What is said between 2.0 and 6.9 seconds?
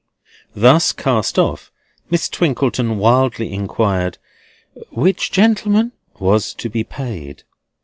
Miss Twinkleton wildly inquired, "which gentleman" was to be